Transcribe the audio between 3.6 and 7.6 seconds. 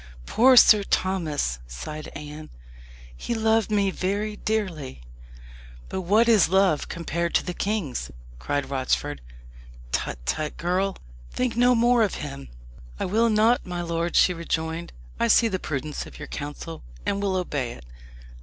me very dearly." "But what is his love compared to the